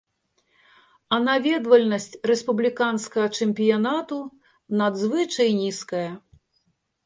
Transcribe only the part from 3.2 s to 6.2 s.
чэмпіянату надзвычай нізкая.